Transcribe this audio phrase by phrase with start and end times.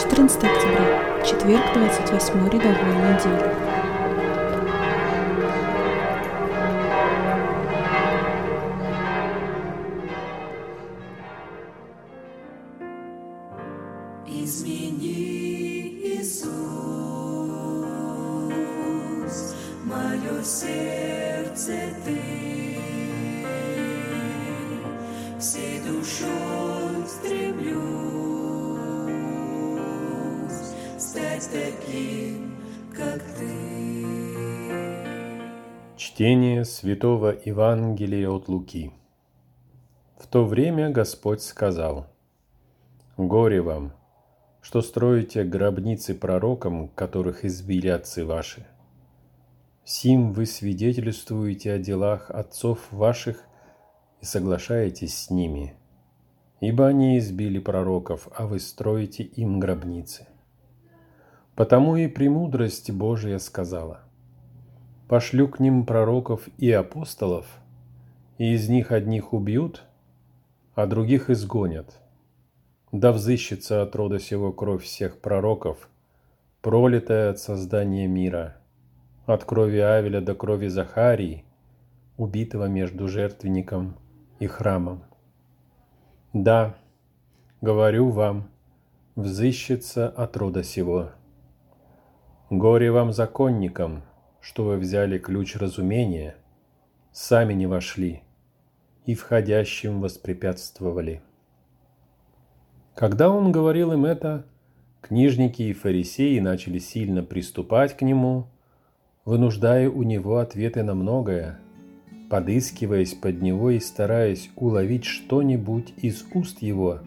[0.00, 3.52] 14 октября, четверг, 28 рядовой недели.
[14.26, 15.20] Измени,
[16.16, 16.54] Иисус,
[19.84, 21.72] мое сердце
[22.06, 22.18] Ты,
[25.38, 27.89] всей душой стремлюсь
[31.10, 32.54] стать таким,
[32.96, 33.50] как Ты.
[35.96, 38.92] Чтение Святого Евангелия от Луки.
[40.18, 42.06] В то время Господь сказал,
[43.16, 43.92] «Горе вам,
[44.60, 48.64] что строите гробницы пророкам, которых избили отцы ваши.
[49.84, 53.42] Сим вы свидетельствуете о делах отцов ваших
[54.20, 55.74] и соглашаетесь с ними,
[56.60, 60.28] ибо они избили пророков, а вы строите им гробницы.
[61.60, 64.00] Потому и премудрость Божия сказала,
[65.08, 67.44] «Пошлю к ним пророков и апостолов,
[68.38, 69.84] и из них одних убьют,
[70.74, 72.00] а других изгонят,
[72.92, 75.90] да взыщется от рода сего кровь всех пророков,
[76.62, 78.56] пролитая от создания мира,
[79.26, 81.44] от крови Авеля до крови Захарии,
[82.16, 83.98] убитого между жертвенником
[84.38, 85.02] и храмом.
[86.32, 86.74] Да,
[87.60, 88.48] говорю вам,
[89.14, 91.10] взыщется от рода сего.
[92.50, 94.02] Горе вам, законникам,
[94.40, 96.34] что вы взяли ключ разумения,
[97.12, 98.24] сами не вошли
[99.06, 101.22] и входящим воспрепятствовали.
[102.96, 104.44] Когда он говорил им это,
[105.00, 108.48] книжники и фарисеи начали сильно приступать к нему,
[109.24, 111.60] вынуждая у него ответы на многое,
[112.30, 116.98] подыскиваясь под него и стараясь уловить что-нибудь из уст его,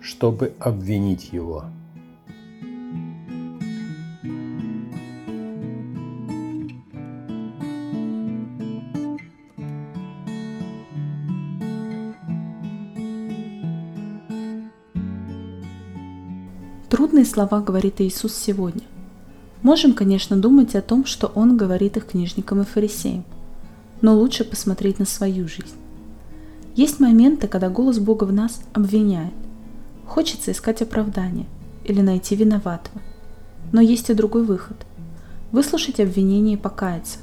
[0.00, 1.66] чтобы обвинить его.
[16.92, 18.82] Трудные слова говорит Иисус сегодня.
[19.62, 23.24] Можем, конечно, думать о том, что Он говорит их книжникам и фарисеям,
[24.02, 25.74] но лучше посмотреть на свою жизнь.
[26.76, 29.32] Есть моменты, когда голос Бога в нас обвиняет.
[30.04, 31.46] Хочется искать оправдание
[31.82, 33.00] или найти виноватого.
[33.72, 34.76] Но есть и другой выход.
[35.50, 37.20] Выслушать обвинение и покаяться.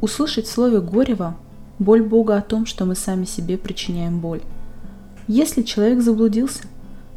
[0.00, 1.36] Услышать в слове «горе вам»
[1.78, 4.40] боль Бога о том, что мы сами себе причиняем боль.
[5.28, 6.62] Если человек заблудился,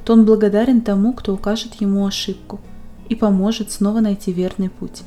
[0.05, 2.59] то он благодарен тому, кто укажет ему ошибку
[3.09, 5.01] и поможет снова найти верный путь.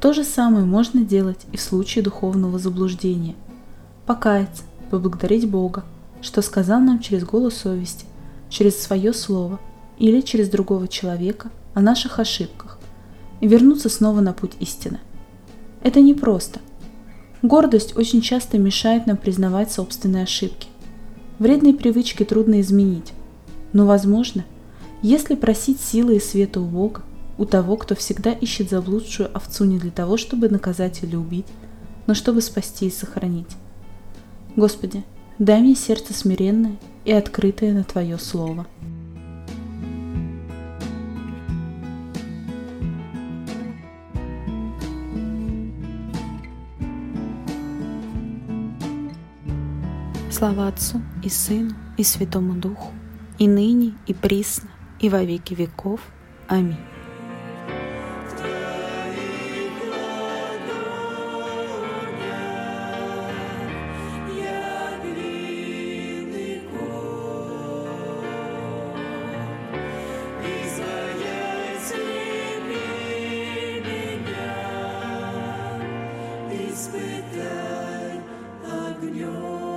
[0.00, 3.34] То же самое можно делать и в случае духовного заблуждения.
[4.06, 5.84] Покаяться, поблагодарить Бога,
[6.20, 8.06] что сказал нам через голос совести,
[8.48, 9.58] через свое слово
[9.98, 12.78] или через другого человека о наших ошибках
[13.40, 15.00] и вернуться снова на путь истины.
[15.82, 16.60] Это непросто.
[17.42, 20.68] Гордость очень часто мешает нам признавать собственные ошибки.
[21.40, 23.12] Вредные привычки трудно изменить,
[23.72, 24.44] но возможно,
[25.02, 27.02] если просить силы и света у Бога,
[27.38, 31.46] у того, кто всегда ищет заблудшую овцу не для того, чтобы наказать или убить,
[32.06, 33.56] но чтобы спасти и сохранить.
[34.54, 35.02] Господи,
[35.38, 38.66] дай мне сердце смиренное и открытое на Твое Слово.
[50.30, 52.90] Слава Отцу и Сыну и Святому Духу,
[53.42, 54.70] и ныне, и присно,
[55.00, 56.00] и во веки веков.
[56.46, 56.76] Аминь.
[76.52, 78.20] Испытай
[78.64, 79.71] огнем.